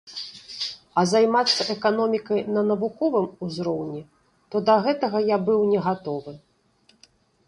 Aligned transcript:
А 0.99 1.01
займацца 1.11 1.61
эканомікай 1.73 2.39
на 2.55 2.63
навуковым 2.69 3.27
узроўні, 3.47 4.01
то 4.55 4.63
да 4.71 4.75
гэтага 4.87 5.17
я 5.25 5.37
быў 5.51 5.59
негатовы. 5.73 6.33